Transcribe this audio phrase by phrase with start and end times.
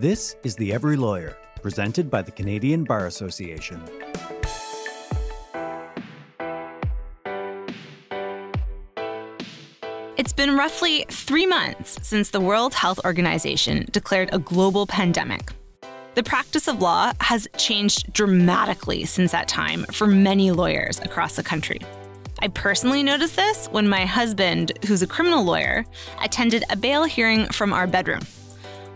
[0.00, 3.82] This is The Every Lawyer, presented by the Canadian Bar Association.
[10.16, 15.50] It's been roughly three months since the World Health Organization declared a global pandemic.
[16.14, 21.42] The practice of law has changed dramatically since that time for many lawyers across the
[21.42, 21.80] country.
[22.38, 25.84] I personally noticed this when my husband, who's a criminal lawyer,
[26.22, 28.20] attended a bail hearing from our bedroom.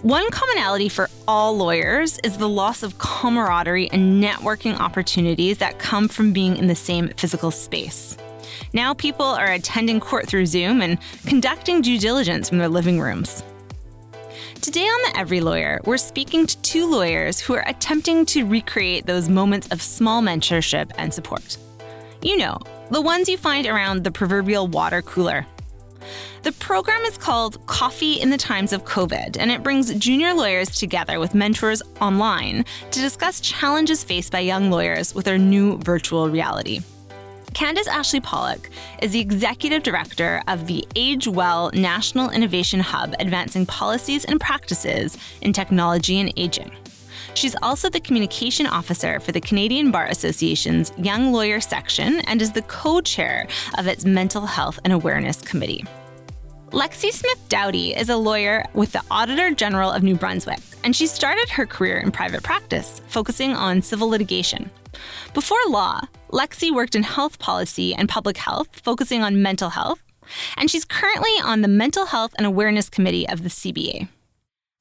[0.03, 6.09] One commonality for all lawyers is the loss of camaraderie and networking opportunities that come
[6.09, 8.17] from being in the same physical space.
[8.73, 13.45] Now people are attending court through Zoom and conducting due diligence from their living rooms.
[14.61, 19.07] Today on The Every Lawyer, we're speaking to two lawyers who are attempting to recreate
[19.07, 21.57] those moments of small mentorship and support.
[22.23, 22.59] You know,
[22.91, 25.47] the ones you find around the proverbial water cooler.
[26.43, 30.71] The program is called Coffee in the Times of COVID, and it brings junior lawyers
[30.71, 36.29] together with mentors online to discuss challenges faced by young lawyers with our new virtual
[36.29, 36.81] reality.
[37.55, 38.71] Candice Ashley Pollack
[39.03, 45.19] is the executive director of the Age Well National Innovation Hub, advancing policies and practices
[45.43, 46.71] in technology and aging.
[47.35, 52.53] She's also the communication officer for the Canadian Bar Association's Young Lawyer section and is
[52.53, 53.47] the co chair
[53.79, 55.85] of its Mental Health and Awareness Committee.
[56.71, 61.07] Lexy Smith Doughty is a lawyer with the Auditor General of New Brunswick, and she
[61.07, 64.71] started her career in private practice, focusing on civil litigation.
[65.35, 70.03] Before law, Lexy worked in health policy and public health, focusing on mental health,
[70.57, 74.09] and she's currently on the Mental Health and Awareness Committee of the CBA.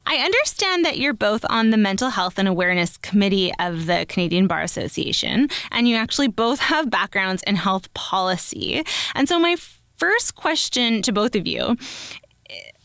[0.05, 4.47] I understand that you're both on the Mental Health and Awareness Committee of the Canadian
[4.47, 8.83] Bar Association, and you actually both have backgrounds in health policy.
[9.15, 9.55] And so, my
[9.97, 11.77] first question to both of you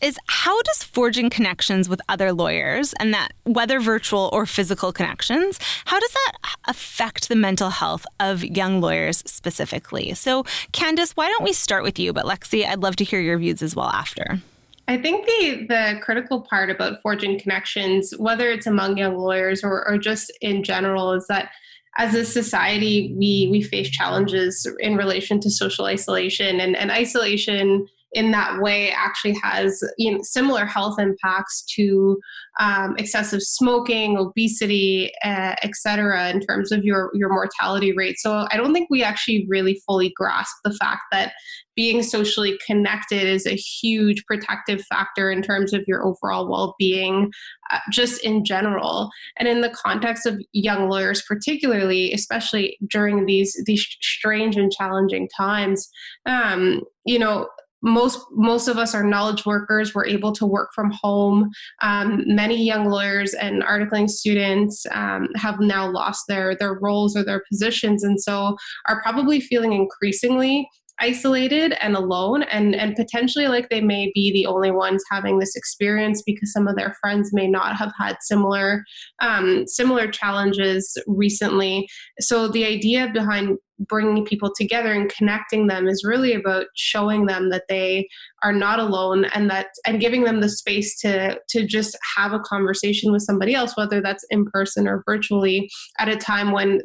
[0.01, 5.59] is how does forging connections with other lawyers and that whether virtual or physical connections
[5.85, 6.33] how does that
[6.67, 11.97] affect the mental health of young lawyers specifically so candice why don't we start with
[11.97, 14.39] you but lexy i'd love to hear your views as well after
[14.87, 19.87] I think the the critical part about forging connections, whether it's among young lawyers or,
[19.87, 21.51] or just in general, is that
[21.97, 27.87] as a society we we face challenges in relation to social isolation and, and isolation
[28.13, 32.17] in that way actually has you know, similar health impacts to
[32.59, 36.29] um, excessive smoking, obesity, uh, etc.
[36.29, 38.17] in terms of your your mortality rate.
[38.19, 41.33] So I don't think we actually really fully grasp the fact that
[41.77, 47.31] being socially connected is a huge protective factor in terms of your overall well-being
[47.71, 49.09] uh, just in general.
[49.37, 55.29] And in the context of young lawyers particularly especially during these these strange and challenging
[55.37, 55.87] times
[56.25, 57.47] um, you know
[57.83, 59.93] most most of us are knowledge workers.
[59.93, 61.51] We're able to work from home.
[61.83, 67.23] Um, many young lawyers and articling students um, have now lost their their roles or
[67.23, 70.67] their positions and so are probably feeling increasingly
[70.99, 75.55] isolated and alone and and potentially like they may be the only ones having this
[75.55, 78.83] experience because some of their friends may not have had similar
[79.21, 81.87] um, similar challenges recently.
[82.19, 87.49] So the idea behind bringing people together and connecting them is really about showing them
[87.51, 88.07] that they
[88.43, 92.39] are not alone and that and giving them the space to to just have a
[92.39, 95.69] conversation with somebody else whether that's in person or virtually
[95.99, 96.81] at a time when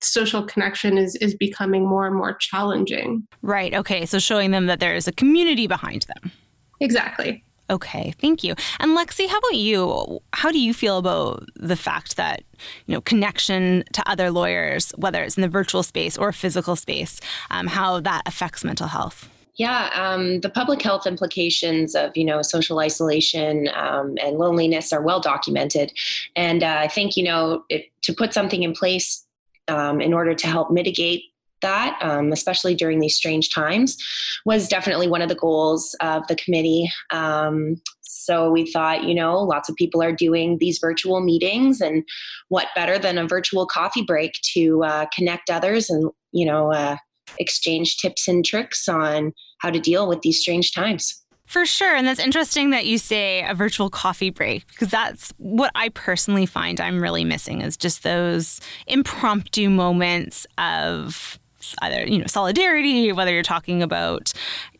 [0.00, 3.26] social connection is is becoming more and more challenging.
[3.42, 3.74] Right.
[3.74, 4.06] Okay.
[4.06, 6.32] So showing them that there is a community behind them.
[6.80, 7.44] Exactly.
[7.70, 8.54] Okay, thank you.
[8.80, 10.20] And Lexy, how about you?
[10.34, 12.42] How do you feel about the fact that,
[12.86, 17.18] you know, connection to other lawyers, whether it's in the virtual space or physical space,
[17.50, 19.30] um, how that affects mental health?
[19.54, 25.02] Yeah, um, the public health implications of you know social isolation um, and loneliness are
[25.02, 25.92] well documented,
[26.34, 29.26] and uh, I think you know it, to put something in place
[29.68, 31.22] um, in order to help mitigate
[31.60, 33.96] that, um, especially during these strange times,
[34.44, 36.90] was definitely one of the goals of the committee.
[37.10, 42.04] Um, so we thought, you know, lots of people are doing these virtual meetings, and
[42.48, 46.96] what better than a virtual coffee break to uh, connect others and, you know, uh,
[47.38, 51.21] exchange tips and tricks on how to deal with these strange times.
[51.46, 51.94] For sure.
[51.94, 56.46] And that's interesting that you say a virtual coffee break because that's what I personally
[56.46, 61.38] find I'm really missing is just those impromptu moments of
[61.80, 64.32] either, you know, solidarity, whether you're talking about,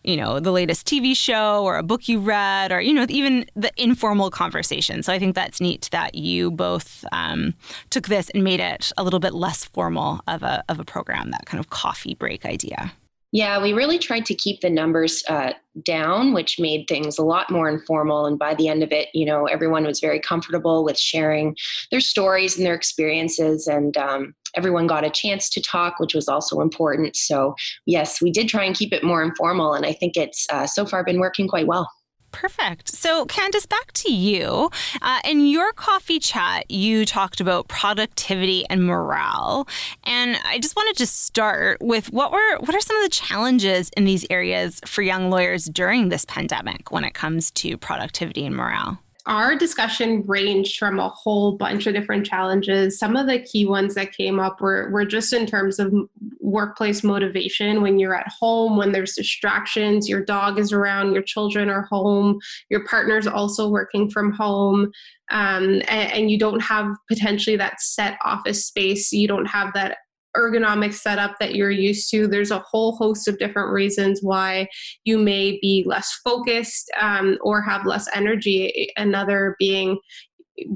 [0.03, 3.47] you know, the latest TV show or a book you read or, you know, even
[3.55, 5.03] the informal conversation.
[5.03, 7.55] So I think that's neat that you both um,
[7.91, 11.31] took this and made it a little bit less formal of a, of a program,
[11.31, 12.93] that kind of coffee break idea.
[13.33, 17.51] Yeah, we really tried to keep the numbers uh, down, which made things a lot
[17.51, 18.27] more informal.
[18.27, 21.57] And by the end of it, you know, everyone was very comfortable with sharing
[21.91, 23.67] their stories and their experiences.
[23.67, 27.17] And um, everyone got a chance to talk, which was also important.
[27.17, 27.55] So,
[27.87, 29.73] yes, we did try and keep it more informal.
[29.73, 31.89] And I think it's uh, so far been working quite well.
[32.33, 32.89] Perfect.
[32.89, 34.71] So, Candice, back to you.
[35.01, 39.69] Uh, in your coffee chat, you talked about productivity and morale,
[40.05, 43.91] and I just wanted to start with what were what are some of the challenges
[43.97, 48.57] in these areas for young lawyers during this pandemic when it comes to productivity and
[48.57, 48.99] morale?
[49.27, 52.99] Our discussion ranged from a whole bunch of different challenges.
[52.99, 55.95] Some of the key ones that came up were, were just in terms of
[56.41, 61.71] workplace motivation when you're at home, when there's distractions, your dog is around, your children
[61.71, 64.91] are home, your partner's also working from home,
[65.31, 69.13] um, and, and you don't have potentially that set office space.
[69.13, 69.99] You don't have that
[70.37, 72.27] ergonomic setup that you're used to.
[72.27, 74.69] There's a whole host of different reasons why
[75.05, 78.91] you may be less focused um, or have less energy.
[78.97, 79.99] Another being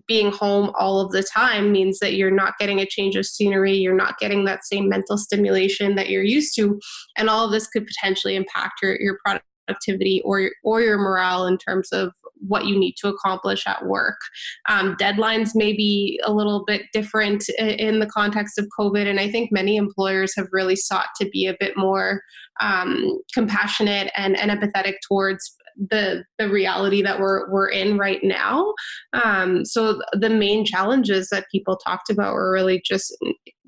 [0.06, 3.74] being home all of the time means that you're not getting a change of scenery,
[3.74, 6.80] you're not getting that same mental stimulation that you're used to,
[7.16, 11.58] and all of this could potentially impact your, your productivity or or your morale in
[11.58, 14.18] terms of what you need to accomplish at work.
[14.68, 19.30] Um, deadlines may be a little bit different in the context of COVID, and I
[19.30, 22.22] think many employers have really sought to be a bit more
[22.60, 28.72] um, compassionate and, and empathetic towards the the reality that we're we're in right now.
[29.12, 33.16] Um, so the main challenges that people talked about were really just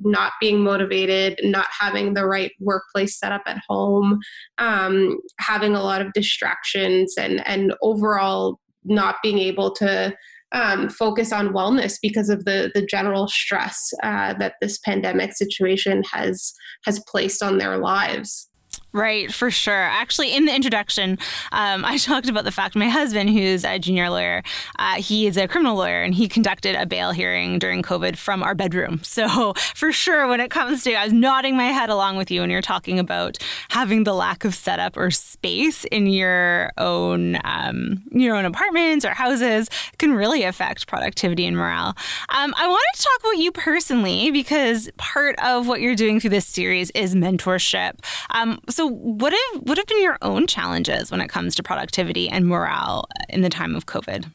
[0.00, 4.18] not being motivated, not having the right workplace set up at home,
[4.58, 10.16] um, having a lot of distractions, and and overall not being able to
[10.52, 16.02] um, focus on wellness because of the the general stress uh, that this pandemic situation
[16.10, 16.52] has
[16.84, 18.47] has placed on their lives.
[18.92, 19.74] Right, for sure.
[19.74, 21.18] Actually, in the introduction,
[21.52, 24.42] um, I talked about the fact my husband, who's a junior lawyer,
[24.78, 28.42] uh, he is a criminal lawyer and he conducted a bail hearing during COVID from
[28.42, 29.00] our bedroom.
[29.18, 32.40] So, for sure, when it comes to, I was nodding my head along with you
[32.40, 33.36] when you're talking about
[33.70, 39.10] having the lack of setup or space in your own um, your own apartments or
[39.10, 39.68] houses
[39.98, 41.96] can really affect productivity and morale.
[42.28, 46.30] Um, I wanted to talk about you personally because part of what you're doing through
[46.30, 47.94] this series is mentorship.
[48.30, 52.28] Um, so, what have what have been your own challenges when it comes to productivity
[52.28, 54.30] and morale in the time of COVID?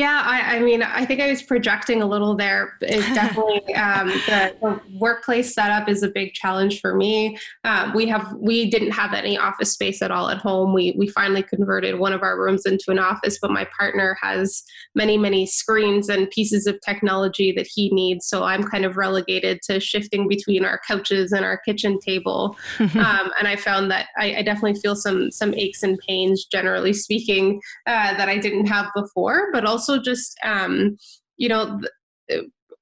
[0.00, 2.78] Yeah, I, I, mean, I think I was projecting a little there.
[2.80, 7.36] It's definitely um, the, the, workplace setup is a big challenge for me.
[7.64, 10.72] Um, we have we didn't have any office space at all at home.
[10.72, 14.62] We we finally converted one of our rooms into an office, but my partner has
[14.94, 18.26] many many screens and pieces of technology that he needs.
[18.26, 22.56] So I'm kind of relegated to shifting between our couches and our kitchen table.
[22.80, 26.94] um, and I found that I, I, definitely feel some some aches and pains, generally
[26.94, 30.96] speaking, uh, that I didn't have before, but also also just um,
[31.36, 31.80] you know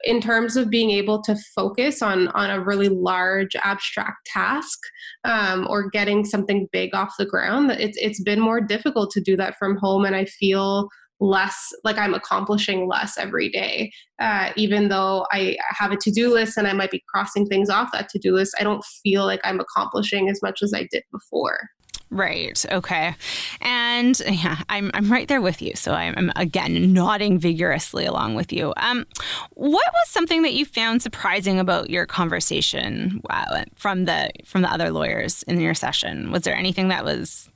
[0.04, 4.78] in terms of being able to focus on on a really large abstract task
[5.24, 9.36] um, or getting something big off the ground it's it's been more difficult to do
[9.36, 10.88] that from home and i feel
[11.20, 13.90] less like i'm accomplishing less every day.
[14.20, 17.90] Uh, even though i have a to-do list and i might be crossing things off
[17.92, 21.58] that to-do list i don't feel like i'm accomplishing as much as i did before
[22.10, 22.64] Right.
[22.70, 23.14] Okay.
[23.60, 25.72] And yeah, I'm, I'm right there with you.
[25.74, 28.72] So I'm, I'm again nodding vigorously along with you.
[28.78, 29.06] Um,
[29.50, 34.72] what was something that you found surprising about your conversation wow, from the from the
[34.72, 36.32] other lawyers in your session?
[36.32, 37.50] Was there anything that was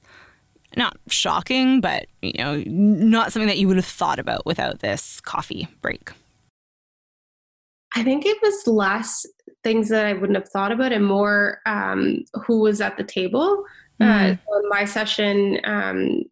[0.77, 5.21] not shocking, but you know, not something that you would have thought about without this
[5.21, 6.11] coffee break?
[7.95, 9.27] I think it was less
[9.63, 13.65] things that I wouldn't have thought about and more um, who was at the table.
[14.01, 14.33] Uh, mm-hmm.
[14.33, 16.23] Uh, so in my session, um,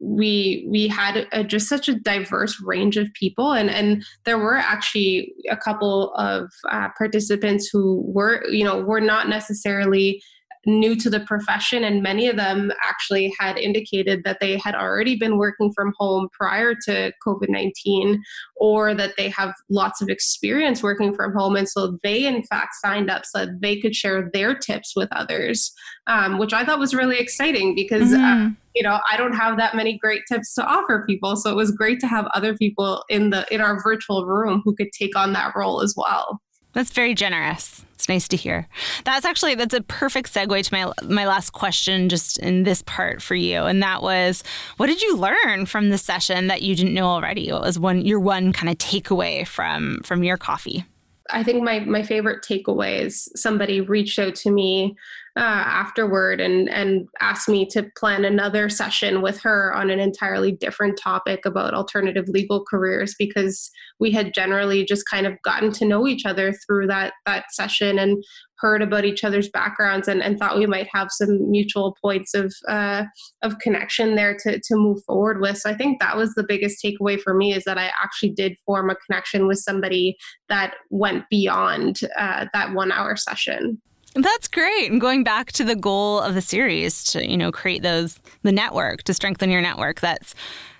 [0.00, 4.56] we we had a, just such a diverse range of people, and and there were
[4.56, 10.22] actually a couple of uh, participants who were you know were not necessarily
[10.66, 15.16] new to the profession, and many of them actually had indicated that they had already
[15.16, 18.22] been working from home prior to COVID 19
[18.56, 21.56] or that they have lots of experience working from home.
[21.56, 25.08] And so they, in fact, signed up so that they could share their tips with
[25.12, 25.72] others,
[26.06, 28.12] um, which I thought was really exciting because.
[28.12, 28.46] Uh, mm-hmm.
[28.46, 31.56] Uh, you know i don't have that many great tips to offer people so it
[31.56, 35.16] was great to have other people in the in our virtual room who could take
[35.16, 36.40] on that role as well
[36.72, 37.84] that's very generous.
[37.94, 38.66] It's nice to hear.
[39.04, 43.20] That's actually that's a perfect segue to my my last question just in this part
[43.20, 44.42] for you and that was
[44.78, 47.52] what did you learn from the session that you didn't know already?
[47.52, 50.84] What was one your one kind of takeaway from from your coffee?
[51.28, 54.96] I think my my favorite takeaway is somebody reached out to me
[55.40, 60.52] uh, afterward and and asked me to plan another session with her on an entirely
[60.52, 65.86] different topic about alternative legal careers because we had generally just kind of gotten to
[65.86, 68.22] know each other through that that session and
[68.58, 72.52] heard about each other's backgrounds and, and thought we might have some mutual points of
[72.68, 73.04] uh,
[73.40, 75.56] of connection there to to move forward with.
[75.56, 78.58] So I think that was the biggest takeaway for me is that I actually did
[78.66, 80.18] form a connection with somebody
[80.50, 83.80] that went beyond uh, that one hour session.
[84.14, 84.90] That's great.
[84.90, 88.52] And going back to the goal of the series to, you know, create those the
[88.52, 90.00] network, to strengthen your network.
[90.00, 90.34] That's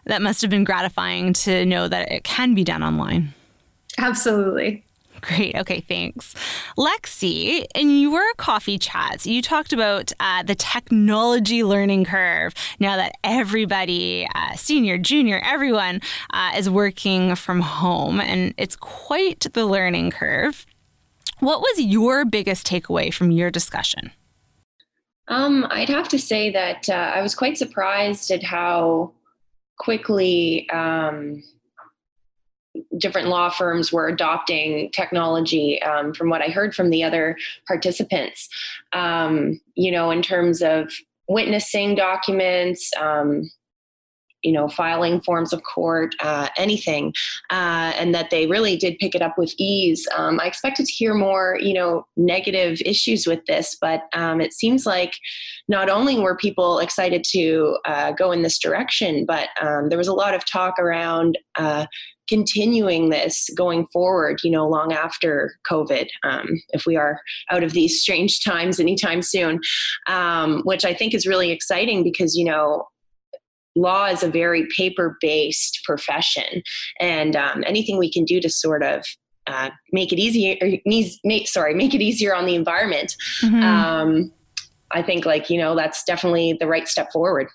[0.07, 3.35] that must have been gratifying to know that it can be done online.
[3.99, 4.83] Absolutely.
[5.21, 5.55] Great.
[5.55, 6.35] Okay, thanks.
[6.79, 12.55] Lexy, in your coffee chats, you talked about uh, the technology learning curve.
[12.79, 19.47] Now that everybody, uh, senior, junior, everyone, uh, is working from home, and it's quite
[19.53, 20.65] the learning curve.
[21.41, 24.13] What was your biggest takeaway from your discussion?
[25.29, 29.13] Um, I'd have to say that uh, I was quite surprised at how
[29.79, 31.43] quickly um,
[32.99, 38.49] different law firms were adopting technology um, from what I heard from the other participants.
[38.93, 40.93] Um, you know, in terms of
[41.29, 43.51] witnessing documents, um,
[44.43, 47.13] you know, filing forms of court, uh, anything,
[47.51, 50.07] uh, and that they really did pick it up with ease.
[50.17, 54.53] Um, I expected to hear more, you know, negative issues with this, but um, it
[54.53, 55.15] seems like
[55.69, 60.09] not only were people excited to uh, go in this direction, but um, there was
[60.09, 61.87] a lot of talk around uh,
[62.31, 67.21] continuing this going forward, you know, long after COVID, um, if we are
[67.51, 69.61] out of these strange times anytime soon,
[70.07, 72.87] um, which I think is really exciting because, you know,
[73.77, 76.63] law is a very paper based profession
[76.99, 79.05] and um, anything we can do to sort of
[79.47, 80.57] uh, make it easier
[81.25, 83.63] make, sorry make it easier on the environment mm-hmm.
[83.63, 84.33] um,
[84.91, 87.49] i think like you know that's definitely the right step forward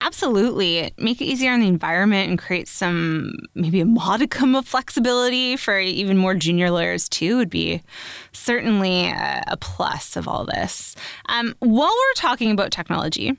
[0.00, 0.92] Absolutely.
[0.96, 5.78] Make it easier on the environment and create some, maybe a modicum of flexibility for
[5.78, 7.82] even more junior lawyers, too, would be
[8.32, 10.94] certainly a, a plus of all this.
[11.28, 13.36] Um, while we're talking about technology,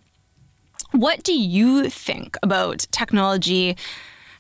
[0.92, 3.78] what do you think about technology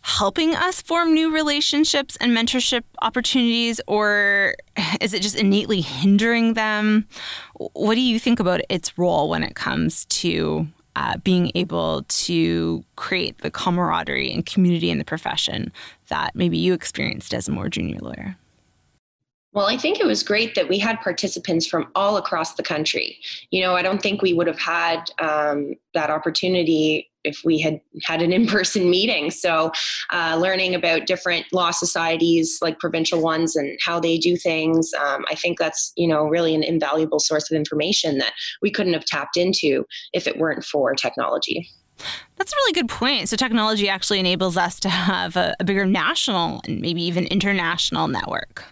[0.02, 4.56] helping us form new relationships and mentorship opportunities, or
[5.02, 7.08] is it just innately hindering them?
[7.74, 12.84] What do you think about its role when it comes to uh, being able to
[12.96, 15.72] create the camaraderie and community in the profession
[16.08, 18.38] that maybe you experienced as a more junior lawyer?
[19.54, 23.18] Well, I think it was great that we had participants from all across the country.
[23.50, 27.82] You know, I don't think we would have had um, that opportunity if we had
[28.04, 29.72] had an in-person meeting so
[30.12, 35.26] uh, learning about different law societies like provincial ones and how they do things um,
[35.30, 39.04] i think that's you know really an invaluable source of information that we couldn't have
[39.04, 41.70] tapped into if it weren't for technology
[42.38, 43.28] that's a really good point.
[43.28, 48.08] So, technology actually enables us to have a, a bigger national and maybe even international
[48.08, 48.64] network.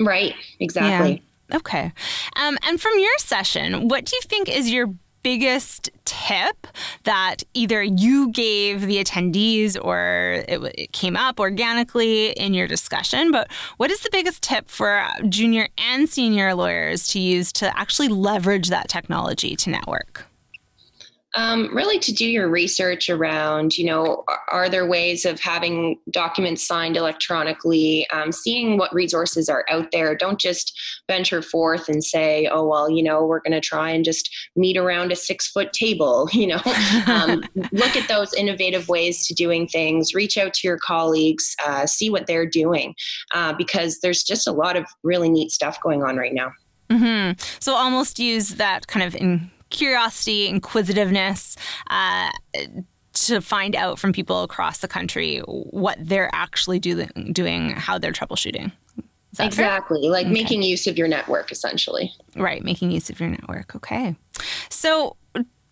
[0.00, 1.22] Right, exactly.
[1.50, 1.56] Yeah.
[1.56, 1.92] Okay.
[2.36, 4.88] Um, and from your session, what do you think is your
[5.22, 6.66] biggest tip
[7.04, 13.30] that either you gave the attendees or it, it, came up organically in your discussion?
[13.30, 18.08] But what is the biggest tip for junior and senior lawyers to use to actually
[18.08, 20.29] leverage that technology to network?
[21.36, 26.66] Um, really to do your research around, you know, are there ways of having documents
[26.66, 30.16] signed electronically, um, seeing what resources are out there.
[30.16, 30.76] Don't just
[31.08, 34.76] venture forth and say, oh, well, you know, we're going to try and just meet
[34.76, 36.60] around a six foot table, you know.
[37.06, 41.86] um, look at those innovative ways to doing things, reach out to your colleagues, uh,
[41.86, 42.94] see what they're doing,
[43.34, 46.50] uh, because there's just a lot of really neat stuff going on right now.
[46.90, 47.40] Mm-hmm.
[47.60, 51.56] So almost use that kind of in curiosity, inquisitiveness.
[51.88, 52.30] Uh,
[53.12, 58.12] to find out from people across the country what they're actually do- doing, how they're
[58.12, 58.70] troubleshooting.
[59.38, 60.02] Exactly.
[60.02, 60.10] Fair?
[60.10, 60.32] Like okay.
[60.32, 62.12] making use of your network, essentially.
[62.36, 62.62] Right.
[62.62, 63.74] Making use of your network.
[63.76, 64.16] Okay.
[64.68, 65.16] So,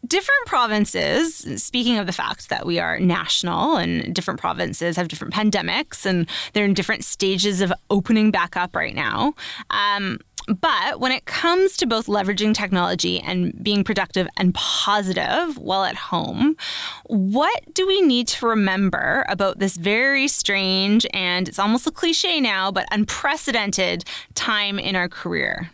[0.07, 5.35] different provinces, speaking of the fact that we are national and different provinces have different
[5.35, 9.35] pandemics and they're in different stages of opening back up right now.
[9.71, 15.85] Um, but when it comes to both leveraging technology and being productive and positive while
[15.85, 16.57] at home,
[17.05, 22.41] what do we need to remember about this very strange and it's almost a cliche
[22.41, 25.71] now, but unprecedented time in our career?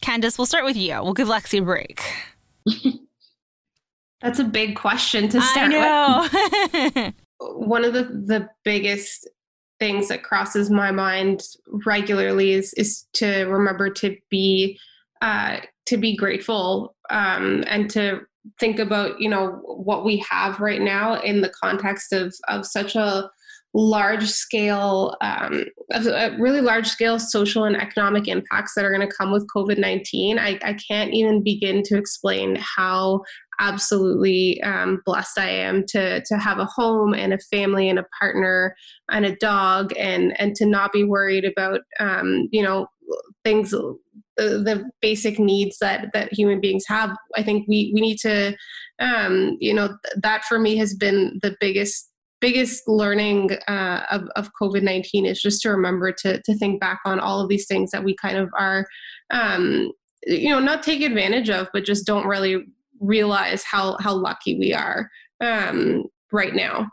[0.00, 1.00] Candice, we'll start with you.
[1.02, 2.02] We'll give Lexy a break.
[4.22, 6.30] That's a big question to start I
[6.92, 6.92] know.
[6.94, 7.14] with.
[7.40, 9.28] One of the, the biggest
[9.82, 11.42] things that crosses my mind
[11.84, 14.78] regularly is is to remember to be
[15.22, 18.20] uh, to be grateful um, and to
[18.60, 22.94] think about you know what we have right now in the context of of such
[22.94, 23.28] a
[23.74, 25.64] large scale um,
[26.38, 30.60] really large scale social and economic impacts that are going to come with covid-19 I,
[30.62, 33.22] I can't even begin to explain how
[33.58, 38.06] absolutely um, blessed I am to to have a home and a family and a
[38.18, 38.74] partner
[39.10, 42.86] and a dog and and to not be worried about um, you know
[43.44, 43.98] things the,
[44.36, 47.16] the basic needs that that human beings have.
[47.36, 48.56] I think we we need to
[48.98, 52.08] um, you know that for me has been the biggest
[52.40, 57.20] biggest learning uh, of, of covid-19 is just to remember to, to think back on
[57.20, 58.84] all of these things that we kind of are
[59.30, 59.92] um,
[60.26, 62.64] you know not take advantage of but just don't really
[63.02, 66.90] realize how how lucky we are um, right now.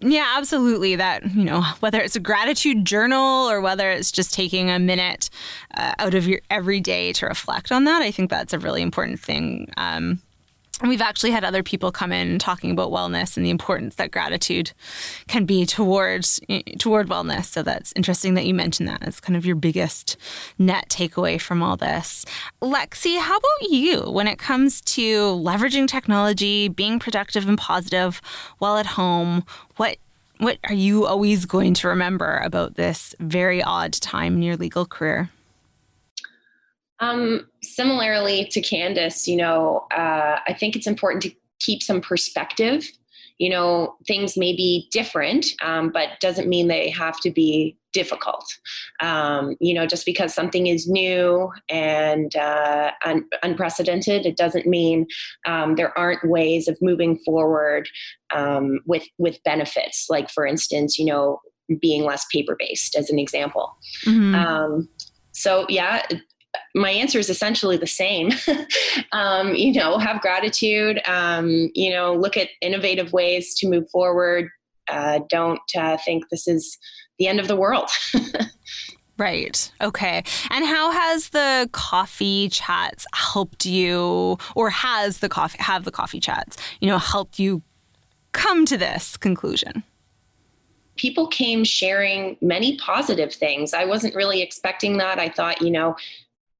[0.00, 0.96] Yeah, absolutely.
[0.96, 5.30] That, you know, whether it's a gratitude journal or whether it's just taking a minute
[5.76, 9.20] uh, out of your everyday to reflect on that, I think that's a really important
[9.20, 9.72] thing.
[9.76, 10.20] Um,
[10.80, 14.10] and we've actually had other people come in talking about wellness and the importance that
[14.10, 14.72] gratitude
[15.28, 17.46] can be towards eh, toward wellness.
[17.46, 20.16] So that's interesting that you mentioned that as kind of your biggest
[20.58, 22.24] net takeaway from all this.
[22.62, 25.02] Lexy, how about you when it comes to
[25.34, 28.20] leveraging technology, being productive and positive
[28.58, 29.44] while at home?
[29.76, 29.98] What
[30.38, 34.84] what are you always going to remember about this very odd time in your legal
[34.84, 35.30] career?
[37.00, 42.88] Um, similarly to Candice, you know, uh, I think it's important to keep some perspective.
[43.38, 48.46] You know, things may be different, um, but doesn't mean they have to be difficult.
[49.00, 55.06] Um, you know, just because something is new and uh, un- unprecedented, it doesn't mean
[55.46, 57.88] um, there aren't ways of moving forward
[58.32, 60.06] um, with with benefits.
[60.08, 61.40] Like, for instance, you know,
[61.80, 63.76] being less paper based, as an example.
[64.06, 64.34] Mm-hmm.
[64.34, 64.88] Um,
[65.32, 66.02] so yeah,
[66.74, 68.30] my answer is essentially the same.
[69.12, 71.00] um, you know, have gratitude.
[71.06, 74.48] Um, you know, look at innovative ways to move forward.
[74.88, 76.78] Uh, don't uh, think this is
[77.18, 77.88] the end of the world.
[79.16, 79.70] Right.
[79.80, 80.24] Okay.
[80.50, 86.18] And how has the coffee chats helped you or has the coffee have the coffee
[86.18, 87.62] chats, you know, helped you
[88.32, 89.84] come to this conclusion?
[90.96, 93.72] People came sharing many positive things.
[93.72, 95.18] I wasn't really expecting that.
[95.18, 95.96] I thought, you know,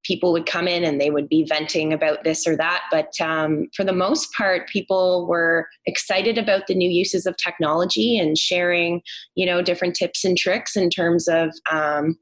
[0.04, 2.82] people would come in and they would be venting about this or that.
[2.90, 8.18] But um, for the most part, people were excited about the new uses of technology
[8.18, 9.02] and sharing,
[9.34, 12.18] you know, different tips and tricks in terms of um,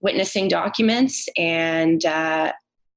[0.00, 1.28] witnessing documents.
[1.36, 2.52] And uh,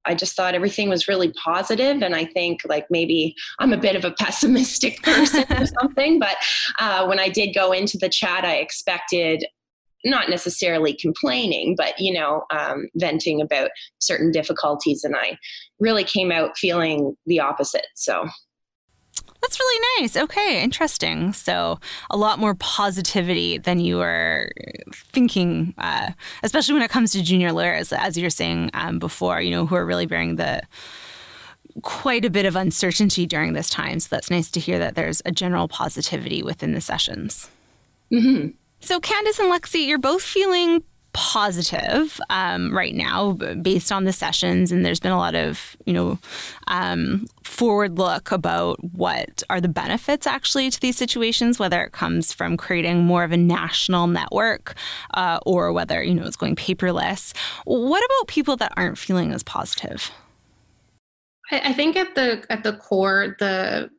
[0.06, 2.02] I just thought everything was really positive.
[2.02, 6.20] and I think like maybe I'm a bit of a pessimistic person or something.
[6.20, 6.38] But
[6.80, 9.46] uh, when I did go into the chat, I expected
[10.08, 15.38] not necessarily complaining, but you know, um, venting about certain difficulties, and I
[15.80, 17.88] really came out feeling the opposite.
[17.96, 18.28] So.
[19.42, 20.18] That's really nice.
[20.18, 21.32] Okay, interesting.
[21.32, 24.52] So, a lot more positivity than you were
[24.94, 26.12] thinking, uh,
[26.44, 29.76] especially when it comes to junior lawyers, as you're saying um, before, you know, who
[29.76, 30.62] are really bearing the
[31.84, 34.00] quite a bit of uncertainty during this time.
[34.00, 37.50] So, that's nice to hear that there's a general positivity within the sessions.
[38.12, 38.50] Mm-hmm.
[38.80, 40.84] So, Candice and Lexy, you're both feeling
[41.18, 45.92] positive um, right now based on the sessions and there's been a lot of you
[45.92, 46.20] know
[46.68, 52.32] um, forward look about what are the benefits actually to these situations whether it comes
[52.32, 54.76] from creating more of a national network
[55.16, 57.36] uh, or whether you know it's going paperless.
[57.66, 60.12] What about people that aren't feeling as positive?
[61.50, 63.90] I, think at the at the core the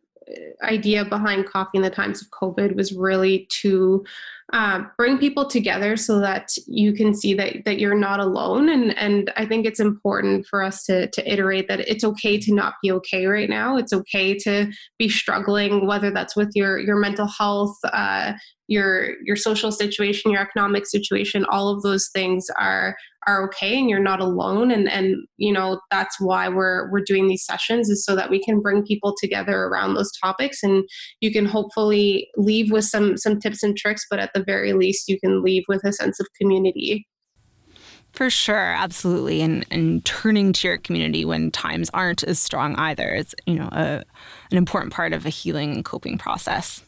[0.63, 4.05] idea behind coffee in the times of covid was really to
[4.53, 8.69] uh, bring people together so that you can see that that you're not alone.
[8.69, 12.55] And and I think it's important for us to to iterate that it's okay to
[12.55, 13.77] not be okay right now.
[13.77, 18.33] It's okay to be struggling whether that's with your your mental health uh,
[18.69, 22.95] your your social situation your economic situation all of those things are
[23.29, 24.71] are okay and you're not alone.
[24.71, 28.43] And and you know that's why we're we're doing these sessions is so that we
[28.43, 30.63] can bring people together around those topics.
[30.63, 30.85] And
[31.21, 35.09] you can hopefully leave with some some tips and tricks but at the very least
[35.09, 37.07] you can leave with a sense of community.
[38.13, 43.15] For sure, absolutely, and and turning to your community when times aren't as strong either
[43.15, 44.03] is you know a,
[44.51, 46.83] an important part of a healing and coping process.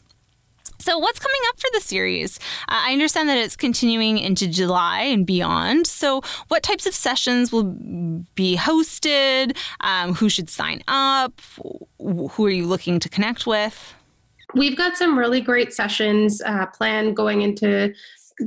[0.81, 2.39] So, what's coming up for the series?
[2.67, 5.85] Uh, I understand that it's continuing into July and beyond.
[5.85, 7.75] So, what types of sessions will
[8.33, 9.55] be hosted?
[9.81, 11.39] Um, who should sign up?
[11.99, 13.93] Who are you looking to connect with?
[14.55, 17.93] We've got some really great sessions uh, planned going into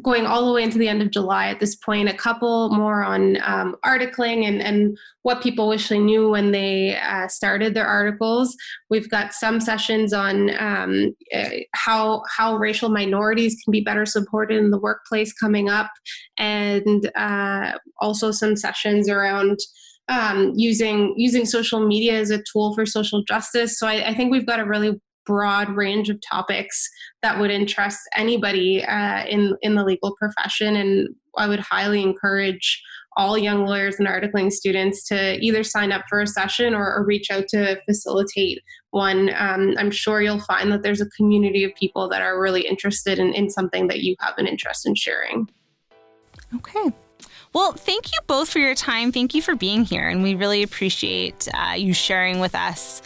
[0.02, 3.04] going all the way into the end of July at this point, a couple more
[3.04, 7.86] on um, articling and, and what people wish they knew when they uh, started their
[7.86, 8.56] articles.
[8.90, 14.58] We've got some sessions on um, uh, how, how racial minorities can be better supported
[14.58, 15.90] in the workplace coming up,
[16.36, 19.58] and uh, also some sessions around
[20.08, 23.78] um, using using social media as a tool for social justice.
[23.78, 26.88] So I, I think we've got a really broad range of topics
[27.22, 32.82] that would interest anybody uh, in in the legal profession, and I would highly encourage
[33.16, 37.04] all young lawyers and articling students to either sign up for a session or, or
[37.04, 38.60] reach out to facilitate
[38.90, 39.30] one.
[39.36, 43.18] Um, I'm sure you'll find that there's a community of people that are really interested
[43.18, 45.48] in, in something that you have an interest in sharing.
[46.56, 46.92] Okay.
[47.52, 49.12] Well, thank you both for your time.
[49.12, 50.08] Thank you for being here.
[50.08, 53.00] And we really appreciate uh, you sharing with us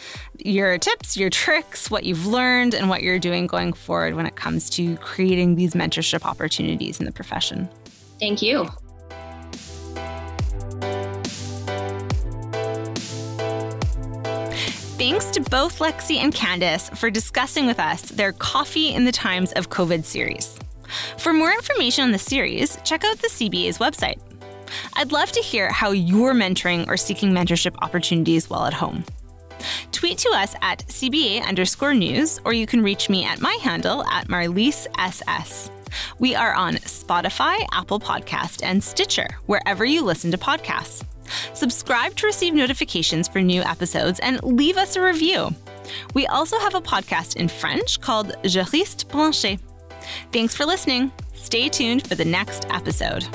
[0.45, 4.35] your tips, your tricks, what you've learned, and what you're doing going forward when it
[4.35, 7.69] comes to creating these mentorship opportunities in the profession.
[8.19, 8.67] Thank you.
[14.97, 19.53] Thanks to both Lexy and Candice for discussing with us their Coffee in the Times
[19.53, 20.59] of COVID series.
[21.17, 24.19] For more information on the series, check out the CBA's website.
[24.95, 29.05] I'd love to hear how you're mentoring or seeking mentorship opportunities while at home.
[29.99, 34.01] Tweet to us at CBA underscore news, or you can reach me at my handle
[34.05, 35.69] at Marlise SS.
[36.19, 41.03] We are on Spotify, Apple Podcast, and Stitcher, wherever you listen to podcasts.
[41.53, 45.53] Subscribe to receive notifications for new episodes and leave us a review.
[46.13, 49.59] We also have a podcast in French called Juriste Branché.
[50.31, 51.11] Thanks for listening.
[51.33, 53.27] Stay tuned for the next episode.